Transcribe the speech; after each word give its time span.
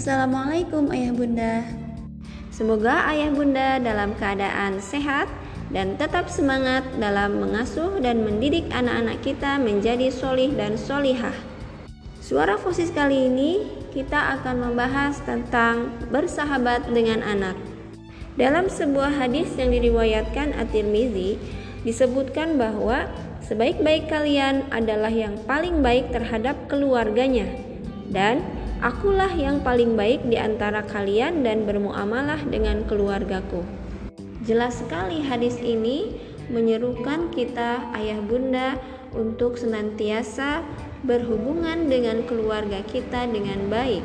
Assalamualaikum 0.00 0.88
Ayah 0.96 1.12
Bunda. 1.12 1.60
Semoga 2.48 3.04
Ayah 3.04 3.36
Bunda 3.36 3.76
dalam 3.76 4.16
keadaan 4.16 4.80
sehat 4.80 5.28
dan 5.68 6.00
tetap 6.00 6.32
semangat 6.32 6.88
dalam 6.96 7.36
mengasuh 7.36 8.00
dan 8.00 8.24
mendidik 8.24 8.64
anak-anak 8.72 9.20
kita 9.20 9.60
menjadi 9.60 10.08
solih 10.08 10.56
dan 10.56 10.80
solihah. 10.80 11.36
Suara 12.16 12.56
fosis 12.56 12.88
kali 12.88 13.28
ini 13.28 13.68
kita 13.92 14.40
akan 14.40 14.72
membahas 14.72 15.20
tentang 15.28 15.92
bersahabat 16.08 16.88
dengan 16.88 17.20
anak. 17.20 17.60
Dalam 18.40 18.72
sebuah 18.72 19.20
hadis 19.20 19.52
yang 19.60 19.68
diriwayatkan 19.68 20.56
At-Tirmizi 20.56 21.36
disebutkan 21.84 22.56
bahwa 22.56 23.04
Sebaik-baik 23.40 24.06
kalian 24.06 24.68
adalah 24.70 25.10
yang 25.10 25.34
paling 25.42 25.82
baik 25.82 26.14
terhadap 26.14 26.54
keluarganya, 26.70 27.50
dan 28.14 28.46
akulah 28.80 29.28
yang 29.36 29.60
paling 29.60 29.92
baik 29.92 30.24
di 30.24 30.40
antara 30.40 30.80
kalian 30.80 31.44
dan 31.44 31.68
bermuamalah 31.68 32.40
dengan 32.48 32.84
keluargaku. 32.88 33.60
Jelas 34.48 34.80
sekali 34.80 35.20
hadis 35.20 35.60
ini 35.60 36.16
menyerukan 36.48 37.28
kita 37.28 37.92
ayah 37.92 38.18
bunda 38.24 38.80
untuk 39.12 39.60
senantiasa 39.60 40.64
berhubungan 41.04 41.92
dengan 41.92 42.24
keluarga 42.24 42.80
kita 42.88 43.28
dengan 43.28 43.68
baik, 43.68 44.04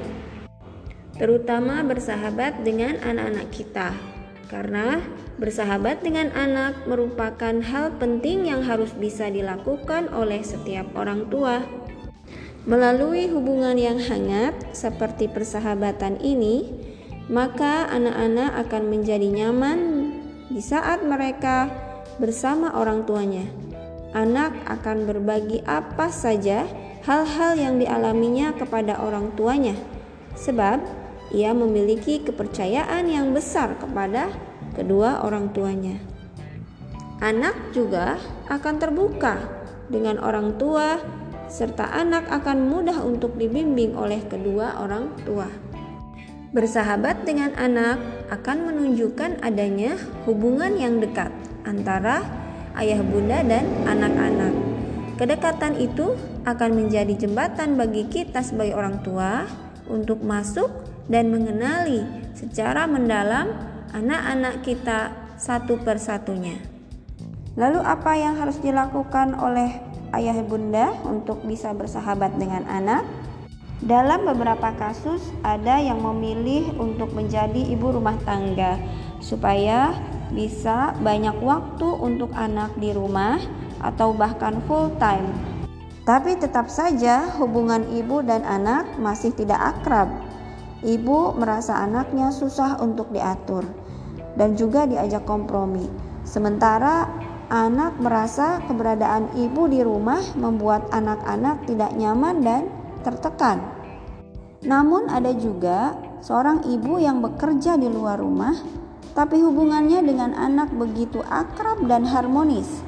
terutama 1.16 1.80
bersahabat 1.88 2.68
dengan 2.68 3.00
anak-anak 3.00 3.48
kita 3.56 3.96
karena 4.46 5.02
bersahabat 5.42 6.06
dengan 6.06 6.32
anak 6.38 6.86
merupakan 6.86 7.60
hal 7.66 7.98
penting 7.98 8.48
yang 8.48 8.62
harus 8.62 8.94
bisa 8.94 9.28
dilakukan 9.28 10.08
oleh 10.14 10.46
setiap 10.46 10.86
orang 10.94 11.28
tua. 11.28 11.66
Melalui 12.66 13.30
hubungan 13.30 13.78
yang 13.78 14.02
hangat 14.02 14.74
seperti 14.74 15.30
persahabatan 15.30 16.18
ini, 16.18 16.66
maka 17.30 17.86
anak-anak 17.94 18.66
akan 18.66 18.84
menjadi 18.90 19.30
nyaman 19.30 19.80
di 20.50 20.62
saat 20.66 21.06
mereka 21.06 21.70
bersama 22.18 22.74
orang 22.74 23.06
tuanya. 23.06 23.46
Anak 24.18 24.58
akan 24.66 25.06
berbagi 25.06 25.62
apa 25.62 26.10
saja 26.10 26.66
hal-hal 27.06 27.54
yang 27.54 27.78
dialaminya 27.78 28.58
kepada 28.58 28.98
orang 28.98 29.38
tuanya, 29.38 29.78
sebab 30.34 30.82
ia 31.30 31.54
memiliki 31.54 32.26
kepercayaan 32.26 33.06
yang 33.06 33.30
besar 33.30 33.78
kepada 33.78 34.34
kedua 34.74 35.22
orang 35.22 35.54
tuanya. 35.54 36.02
Anak 37.22 37.78
juga 37.78 38.18
akan 38.50 38.76
terbuka 38.82 39.38
dengan 39.86 40.18
orang 40.18 40.58
tua, 40.58 40.98
serta 41.48 41.90
anak 41.94 42.28
akan 42.30 42.70
mudah 42.70 43.02
untuk 43.06 43.38
dibimbing 43.38 43.94
oleh 43.94 44.22
kedua 44.26 44.82
orang 44.82 45.14
tua. 45.24 45.48
Bersahabat 46.56 47.28
dengan 47.28 47.52
anak 47.60 48.00
akan 48.32 48.72
menunjukkan 48.72 49.44
adanya 49.44 50.00
hubungan 50.24 50.80
yang 50.80 51.04
dekat 51.04 51.28
antara 51.68 52.24
ayah 52.80 53.04
bunda 53.04 53.44
dan 53.44 53.68
anak-anak. 53.84 54.54
Kedekatan 55.16 55.80
itu 55.80 56.16
akan 56.48 56.72
menjadi 56.76 57.12
jembatan 57.16 57.76
bagi 57.76 58.08
kita 58.08 58.40
sebagai 58.44 58.76
orang 58.76 59.04
tua 59.04 59.48
untuk 59.92 60.24
masuk 60.24 60.72
dan 61.08 61.32
mengenali 61.32 62.04
secara 62.36 62.88
mendalam 62.90 63.52
anak-anak 63.96 64.64
kita 64.64 65.14
satu 65.40 65.80
persatunya. 65.80 66.60
Lalu 67.56 67.80
apa 67.80 68.12
yang 68.20 68.36
harus 68.36 68.60
dilakukan 68.60 69.40
oleh 69.40 69.85
ayah 70.16 70.40
bunda 70.44 70.96
untuk 71.04 71.44
bisa 71.44 71.76
bersahabat 71.76 72.36
dengan 72.40 72.64
anak? 72.66 73.04
Dalam 73.84 74.24
beberapa 74.24 74.72
kasus 74.80 75.22
ada 75.44 75.78
yang 75.78 76.00
memilih 76.00 76.74
untuk 76.80 77.12
menjadi 77.12 77.60
ibu 77.76 77.92
rumah 77.92 78.16
tangga 78.24 78.80
supaya 79.20 79.94
bisa 80.32 80.96
banyak 81.04 81.38
waktu 81.44 81.88
untuk 82.02 82.32
anak 82.34 82.74
di 82.80 82.96
rumah 82.96 83.38
atau 83.84 84.16
bahkan 84.16 84.64
full 84.66 84.90
time. 84.98 85.28
Tapi 86.08 86.40
tetap 86.40 86.72
saja 86.72 87.30
hubungan 87.38 87.84
ibu 87.94 88.24
dan 88.24 88.46
anak 88.48 88.88
masih 89.02 89.34
tidak 89.34 89.58
akrab 89.78 90.08
Ibu 90.86 91.34
merasa 91.42 91.82
anaknya 91.82 92.30
susah 92.30 92.78
untuk 92.78 93.10
diatur 93.10 93.66
dan 94.38 94.54
juga 94.54 94.86
diajak 94.86 95.26
kompromi. 95.26 95.90
Sementara 96.22 97.10
anak 97.50 97.98
merasa 98.02 98.62
keberadaan 98.66 99.34
ibu 99.38 99.70
di 99.70 99.86
rumah 99.86 100.22
membuat 100.34 100.90
anak-anak 100.90 101.66
tidak 101.70 101.92
nyaman 101.94 102.42
dan 102.42 102.64
tertekan. 103.06 103.62
Namun 104.66 105.10
ada 105.10 105.30
juga 105.36 105.94
seorang 106.26 106.66
ibu 106.66 106.98
yang 106.98 107.22
bekerja 107.22 107.78
di 107.78 107.86
luar 107.86 108.18
rumah 108.18 108.58
tapi 109.16 109.40
hubungannya 109.40 110.04
dengan 110.04 110.36
anak 110.36 110.76
begitu 110.76 111.24
akrab 111.32 111.88
dan 111.88 112.04
harmonis. 112.04 112.84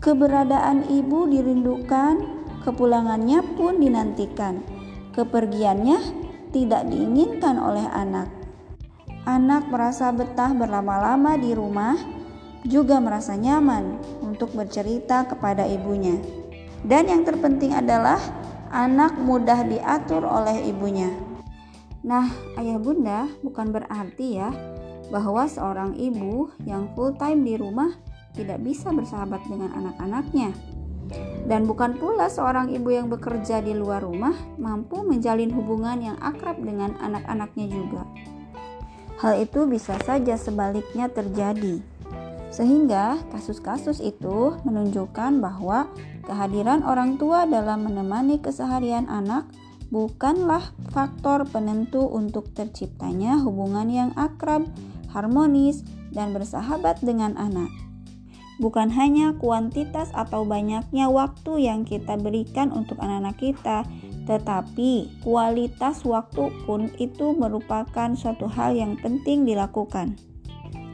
Keberadaan 0.00 0.88
ibu 0.88 1.28
dirindukan, 1.28 2.44
kepulangannya 2.64 3.44
pun 3.56 3.76
dinantikan. 3.76 4.64
Kepergiannya 5.12 6.00
tidak 6.52 6.88
diinginkan 6.88 7.60
oleh 7.60 7.84
anak. 7.92 8.32
Anak 9.24 9.68
merasa 9.68 10.12
betah 10.12 10.52
berlama-lama 10.52 11.36
di 11.40 11.52
rumah, 11.56 11.96
juga 12.64 12.96
merasa 12.98 13.36
nyaman 13.36 14.00
untuk 14.24 14.52
bercerita 14.56 15.28
kepada 15.28 15.68
ibunya. 15.68 16.16
Dan 16.84 17.08
yang 17.08 17.22
terpenting 17.24 17.72
adalah 17.72 18.20
anak 18.72 19.16
mudah 19.20 19.64
diatur 19.64 20.24
oleh 20.24 20.68
ibunya. 20.68 21.12
Nah, 22.04 22.28
ayah 22.60 22.76
bunda 22.76 23.24
bukan 23.40 23.72
berarti 23.72 24.36
ya 24.36 24.52
bahwa 25.08 25.48
seorang 25.48 25.96
ibu 25.96 26.52
yang 26.68 26.92
full 26.92 27.16
time 27.16 27.44
di 27.44 27.56
rumah 27.56 27.96
tidak 28.36 28.60
bisa 28.60 28.92
bersahabat 28.92 29.40
dengan 29.48 29.72
anak-anaknya. 29.72 30.52
Dan 31.44 31.68
bukan 31.68 32.00
pula 32.00 32.32
seorang 32.32 32.72
ibu 32.72 32.88
yang 32.88 33.12
bekerja 33.12 33.60
di 33.60 33.76
luar 33.76 34.00
rumah 34.00 34.32
mampu 34.56 35.04
menjalin 35.04 35.52
hubungan 35.52 36.00
yang 36.00 36.16
akrab 36.20 36.56
dengan 36.60 36.96
anak-anaknya 37.00 37.66
juga. 37.68 38.02
Hal 39.20 39.40
itu 39.40 39.64
bisa 39.68 39.96
saja 40.04 40.34
sebaliknya 40.36 41.08
terjadi. 41.08 41.93
Sehingga 42.54 43.18
kasus-kasus 43.34 43.98
itu 43.98 44.54
menunjukkan 44.62 45.42
bahwa 45.42 45.90
kehadiran 46.22 46.86
orang 46.86 47.18
tua 47.18 47.50
dalam 47.50 47.90
menemani 47.90 48.38
keseharian 48.38 49.10
anak 49.10 49.50
bukanlah 49.90 50.70
faktor 50.94 51.42
penentu 51.50 52.06
untuk 52.06 52.54
terciptanya 52.54 53.42
hubungan 53.42 53.90
yang 53.90 54.10
akrab, 54.14 54.70
harmonis, 55.10 55.82
dan 56.14 56.30
bersahabat 56.30 57.02
dengan 57.02 57.34
anak 57.34 57.66
bukan 58.58 58.90
hanya 58.94 59.34
kuantitas 59.38 60.14
atau 60.14 60.46
banyaknya 60.46 61.10
waktu 61.10 61.66
yang 61.66 61.82
kita 61.82 62.14
berikan 62.14 62.70
untuk 62.70 63.02
anak-anak 63.02 63.36
kita, 63.38 63.82
tetapi 64.30 65.20
kualitas 65.26 66.06
waktu 66.06 66.54
pun 66.64 66.90
itu 67.02 67.34
merupakan 67.34 68.14
suatu 68.14 68.46
hal 68.46 68.78
yang 68.78 68.94
penting 69.02 69.42
dilakukan. 69.42 70.14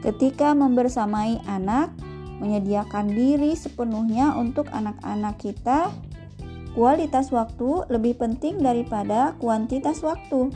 Ketika 0.01 0.57
membersamai 0.57 1.45
anak, 1.45 1.93
menyediakan 2.41 3.13
diri 3.13 3.53
sepenuhnya 3.53 4.33
untuk 4.33 4.73
anak-anak 4.73 5.37
kita, 5.37 5.93
kualitas 6.73 7.29
waktu 7.29 7.85
lebih 7.93 8.17
penting 8.17 8.65
daripada 8.65 9.37
kuantitas 9.37 10.01
waktu. 10.01 10.49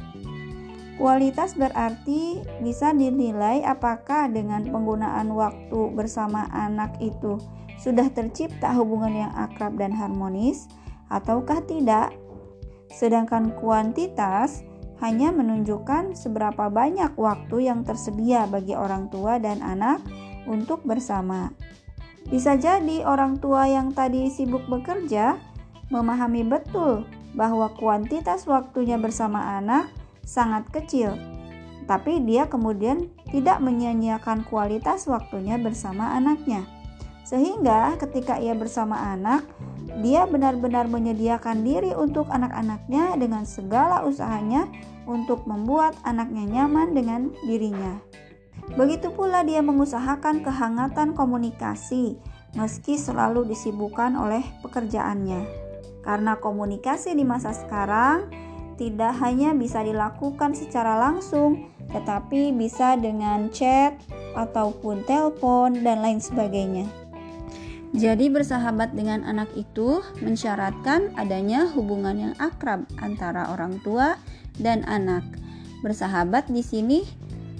Kualitas 0.94 1.58
berarti 1.58 2.40
bisa 2.62 2.94
dinilai 2.94 3.66
apakah 3.66 4.30
dengan 4.30 4.64
penggunaan 4.64 5.28
waktu 5.34 5.90
bersama 5.92 6.46
anak 6.54 6.96
itu 7.02 7.36
sudah 7.82 8.08
tercipta 8.14 8.70
hubungan 8.72 9.26
yang 9.26 9.32
akrab 9.34 9.74
dan 9.76 9.90
harmonis 9.90 10.70
ataukah 11.10 11.60
tidak. 11.66 12.14
Sedangkan 12.94 13.52
kuantitas 13.58 14.62
hanya 15.02 15.34
menunjukkan 15.34 16.14
seberapa 16.14 16.70
banyak 16.70 17.18
waktu 17.18 17.66
yang 17.66 17.82
tersedia 17.82 18.46
bagi 18.46 18.78
orang 18.78 19.10
tua 19.10 19.42
dan 19.42 19.58
anak 19.64 19.98
untuk 20.46 20.84
bersama. 20.86 21.50
Bisa 22.30 22.56
jadi 22.56 23.04
orang 23.04 23.36
tua 23.42 23.68
yang 23.68 23.92
tadi 23.92 24.32
sibuk 24.32 24.64
bekerja 24.70 25.36
memahami 25.92 26.46
betul 26.46 27.04
bahwa 27.36 27.68
kuantitas 27.74 28.46
waktunya 28.46 28.96
bersama 28.96 29.58
anak 29.58 29.90
sangat 30.24 30.64
kecil, 30.72 31.12
tapi 31.84 32.22
dia 32.24 32.48
kemudian 32.48 33.12
tidak 33.28 33.60
menyanyiakan 33.60 34.46
kualitas 34.48 35.04
waktunya 35.04 35.60
bersama 35.60 36.16
anaknya. 36.16 36.64
Sehingga 37.28 37.96
ketika 38.00 38.40
ia 38.40 38.56
bersama 38.56 38.96
anak, 39.12 39.44
dia 40.02 40.26
benar-benar 40.26 40.90
menyediakan 40.90 41.62
diri 41.62 41.94
untuk 41.94 42.26
anak-anaknya 42.32 43.14
dengan 43.14 43.46
segala 43.46 44.02
usahanya 44.02 44.66
untuk 45.06 45.46
membuat 45.46 45.94
anaknya 46.02 46.48
nyaman 46.48 46.96
dengan 46.96 47.30
dirinya. 47.46 48.00
Begitu 48.74 49.12
pula 49.12 49.44
dia 49.44 49.60
mengusahakan 49.60 50.40
kehangatan 50.40 51.12
komunikasi 51.12 52.16
meski 52.56 52.96
selalu 52.96 53.46
disibukkan 53.50 54.16
oleh 54.16 54.42
pekerjaannya. 54.64 55.44
Karena 56.00 56.38
komunikasi 56.38 57.12
di 57.12 57.24
masa 57.26 57.52
sekarang 57.52 58.30
tidak 58.74 59.14
hanya 59.22 59.54
bisa 59.54 59.86
dilakukan 59.86 60.56
secara 60.56 60.98
langsung, 60.98 61.70
tetapi 61.94 62.50
bisa 62.54 62.98
dengan 62.98 63.48
chat 63.54 63.94
ataupun 64.34 65.06
telepon 65.06 65.84
dan 65.86 66.02
lain 66.02 66.18
sebagainya. 66.18 67.03
Jadi 67.94 68.26
bersahabat 68.26 68.98
dengan 68.98 69.22
anak 69.22 69.54
itu 69.54 70.02
mensyaratkan 70.18 71.14
adanya 71.14 71.70
hubungan 71.70 72.18
yang 72.18 72.34
akrab 72.42 72.90
antara 72.98 73.54
orang 73.54 73.78
tua 73.86 74.18
dan 74.58 74.82
anak. 74.90 75.22
Bersahabat 75.86 76.50
di 76.50 76.66
sini 76.66 77.06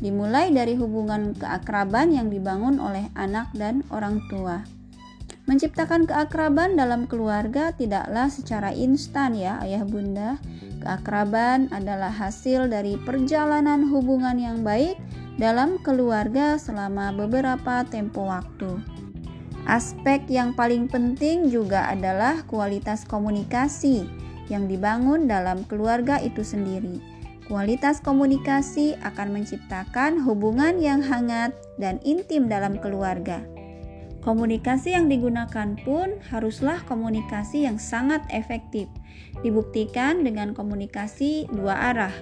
dimulai 0.03 0.51
dari 0.51 0.75
hubungan 0.75 1.39
keakraban 1.39 2.11
yang 2.11 2.35
dibangun 2.35 2.83
oleh 2.83 3.07
anak 3.15 3.47
dan 3.55 3.87
orang 3.95 4.19
tua. 4.27 4.67
Menciptakan 5.47 6.11
keakraban 6.11 6.75
dalam 6.75 7.07
keluarga 7.07 7.71
tidaklah 7.71 8.27
secara 8.27 8.75
instan 8.75 9.39
ya 9.39 9.63
ayah 9.63 9.87
bunda. 9.87 10.43
Keakraban 10.83 11.71
adalah 11.71 12.11
hasil 12.11 12.67
dari 12.67 12.99
perjalanan 12.99 13.87
hubungan 13.87 14.35
yang 14.35 14.67
baik 14.67 14.99
dalam 15.39 15.79
keluarga 15.79 16.59
selama 16.59 17.15
beberapa 17.15 17.87
tempo 17.87 18.27
waktu. 18.27 18.94
Aspek 19.65 20.29
yang 20.29 20.53
paling 20.53 20.93
penting 20.93 21.49
juga 21.49 21.89
adalah 21.89 22.45
kualitas 22.45 23.09
komunikasi 23.09 24.05
yang 24.53 24.69
dibangun 24.69 25.25
dalam 25.25 25.65
keluarga 25.65 26.21
itu 26.21 26.45
sendiri. 26.45 27.01
Kualitas 27.49 28.01
komunikasi 28.01 28.97
akan 29.05 29.41
menciptakan 29.41 30.21
hubungan 30.21 30.81
yang 30.81 31.01
hangat 31.01 31.53
dan 31.81 31.97
intim 32.05 32.49
dalam 32.49 32.77
keluarga. 32.81 33.45
Komunikasi 34.25 34.97
yang 34.97 35.13
digunakan 35.13 35.77
pun 35.85 36.17
haruslah 36.33 36.81
komunikasi 36.89 37.69
yang 37.69 37.77
sangat 37.77 38.25
efektif. 38.33 38.89
Dibuktikan 39.45 40.25
dengan 40.25 40.57
komunikasi 40.57 41.53
dua 41.53 41.93
arah. 41.93 42.13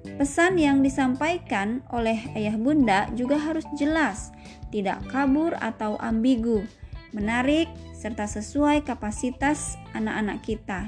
Pesan 0.00 0.56
yang 0.56 0.80
disampaikan 0.80 1.84
oleh 1.92 2.16
ayah 2.36 2.56
bunda 2.56 3.08
juga 3.12 3.36
harus 3.36 3.64
jelas, 3.76 4.32
tidak 4.72 5.00
kabur 5.12 5.56
atau 5.60 6.00
ambigu, 6.00 6.64
menarik, 7.12 7.68
serta 7.92 8.24
sesuai 8.24 8.84
kapasitas 8.84 9.76
anak-anak 9.92 10.40
kita. 10.40 10.80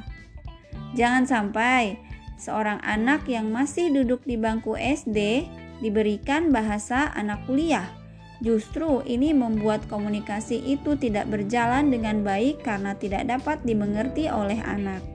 Jangan 0.97 1.29
sampai 1.29 2.01
seorang 2.41 2.81
anak 2.81 3.29
yang 3.29 3.53
masih 3.53 3.93
duduk 3.93 4.25
di 4.25 4.41
bangku 4.41 4.77
SD 4.77 5.45
diberikan 5.85 6.53
bahasa 6.53 7.13
anak 7.13 7.45
kuliah 7.45 8.03
Justru 8.43 9.07
ini 9.07 9.31
membuat 9.31 9.87
komunikasi 9.87 10.59
itu 10.67 10.99
tidak 10.99 11.31
berjalan 11.31 11.95
dengan 11.95 12.27
baik 12.27 12.67
karena 12.67 12.99
tidak 12.99 13.31
dapat 13.31 13.63
dimengerti 13.63 14.27
oleh 14.27 14.59
anak. 14.67 15.12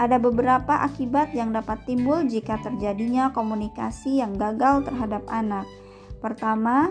Ada 0.00 0.16
beberapa 0.16 0.80
akibat 0.80 1.36
yang 1.36 1.52
dapat 1.52 1.84
timbul 1.84 2.24
jika 2.24 2.56
terjadinya 2.64 3.36
komunikasi 3.36 4.24
yang 4.24 4.32
gagal 4.32 4.88
terhadap 4.88 5.20
anak. 5.28 5.68
Pertama, 6.24 6.88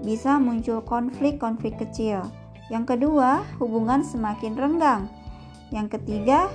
bisa 0.00 0.40
muncul 0.40 0.80
konflik-konflik 0.80 1.76
kecil. 1.76 2.24
Yang 2.72 2.96
kedua, 2.96 3.44
hubungan 3.60 4.00
semakin 4.00 4.56
renggang. 4.56 5.12
Yang 5.68 6.00
ketiga, 6.00 6.48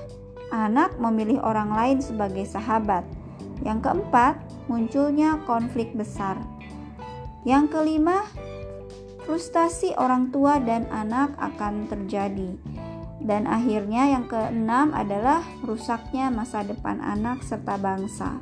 anak 0.49 0.97
memilih 0.97 1.37
orang 1.45 1.69
lain 1.69 2.01
sebagai 2.01 2.49
sahabat. 2.49 3.05
Yang 3.61 3.85
keempat, 3.85 4.41
munculnya 4.65 5.37
konflik 5.45 5.93
besar. 5.93 6.41
Yang 7.45 7.77
kelima, 7.77 8.25
frustasi 9.29 9.93
orang 10.01 10.33
tua 10.33 10.57
dan 10.57 10.89
anak 10.89 11.37
akan 11.37 11.85
terjadi. 11.85 12.57
Dan 13.21 13.45
akhirnya 13.45 14.09
yang 14.09 14.25
keenam 14.25 14.97
adalah 14.97 15.45
rusaknya 15.61 16.33
masa 16.33 16.65
depan 16.65 16.97
anak 16.99 17.45
serta 17.45 17.77
bangsa. 17.77 18.41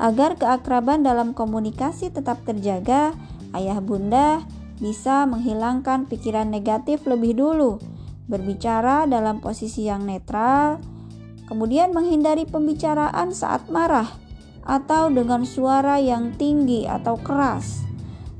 Agar 0.00 0.36
keakraban 0.36 1.04
dalam 1.04 1.32
komunikasi 1.36 2.12
tetap 2.12 2.40
terjaga, 2.44 3.12
ayah 3.52 3.80
bunda 3.80 4.44
bisa 4.80 5.28
menghilangkan 5.28 6.08
pikiran 6.08 6.48
negatif 6.48 7.04
lebih 7.04 7.36
dulu, 7.36 7.76
berbicara 8.28 9.04
dalam 9.04 9.44
posisi 9.44 9.84
yang 9.84 10.08
netral, 10.08 10.80
kemudian 11.44 11.92
menghindari 11.92 12.48
pembicaraan 12.48 13.34
saat 13.36 13.68
marah 13.68 14.08
atau 14.64 15.12
dengan 15.12 15.44
suara 15.44 16.00
yang 16.00 16.32
tinggi 16.38 16.88
atau 16.88 17.20
keras, 17.20 17.84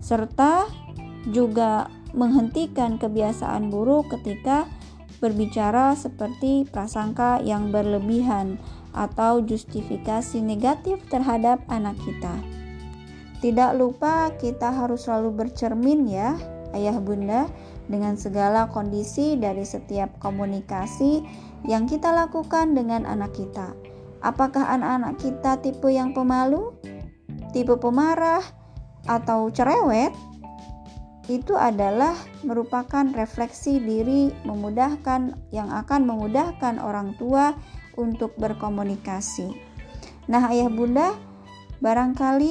serta 0.00 0.64
juga 1.28 1.92
menghentikan 2.16 2.96
kebiasaan 2.96 3.68
buruk 3.68 4.14
ketika 4.16 4.64
berbicara 5.20 5.92
seperti 5.94 6.64
prasangka 6.66 7.38
yang 7.44 7.68
berlebihan 7.68 8.56
atau 8.96 9.44
justifikasi 9.44 10.40
negatif 10.40 10.98
terhadap 11.12 11.62
anak 11.70 11.94
kita. 12.02 12.34
Tidak 13.40 13.72
lupa 13.76 14.32
kita 14.36 14.68
harus 14.68 15.08
selalu 15.08 15.44
bercermin 15.44 16.04
ya, 16.08 16.36
ayah 16.76 16.96
bunda, 17.00 17.48
dengan 17.88 18.14
segala 18.14 18.68
kondisi 18.68 19.34
dari 19.40 19.64
setiap 19.64 20.12
komunikasi 20.20 21.24
yang 21.64 21.88
kita 21.88 22.12
lakukan 22.12 22.76
dengan 22.76 23.08
anak 23.08 23.32
kita. 23.32 23.72
Apakah 24.20 24.68
anak-anak 24.76 25.16
kita 25.16 25.56
tipe 25.64 25.88
yang 25.88 26.12
pemalu, 26.12 26.76
tipe 27.56 27.72
pemarah, 27.80 28.44
atau 29.08 29.48
cerewet? 29.48 30.12
Itu 31.30 31.54
adalah 31.54 32.18
merupakan 32.42 33.06
refleksi 33.14 33.78
diri 33.78 34.34
memudahkan 34.42 35.38
yang 35.54 35.70
akan 35.70 36.02
memudahkan 36.02 36.82
orang 36.82 37.14
tua 37.14 37.54
untuk 37.94 38.34
berkomunikasi. 38.34 39.54
Nah, 40.26 40.50
Ayah 40.50 40.66
Bunda, 40.66 41.14
barangkali 41.78 42.50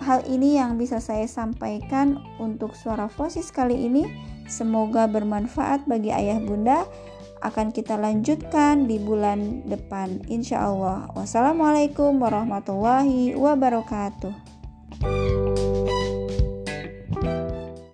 hal 0.00 0.26
ini 0.26 0.58
yang 0.58 0.80
bisa 0.80 0.98
saya 0.98 1.28
sampaikan 1.30 2.18
untuk 2.42 2.74
suara 2.74 3.06
fosis 3.06 3.52
kali 3.54 3.86
ini. 3.86 4.08
Semoga 4.50 5.06
bermanfaat 5.06 5.86
bagi 5.86 6.10
Ayah 6.10 6.42
Bunda. 6.42 6.88
Akan 7.40 7.72
kita 7.72 7.96
lanjutkan 7.96 8.84
di 8.84 9.00
bulan 9.00 9.64
depan, 9.64 10.20
insya 10.28 10.68
Allah. 10.68 11.08
Wassalamualaikum 11.16 12.20
warahmatullahi 12.20 13.32
wabarakatuh. 13.32 14.59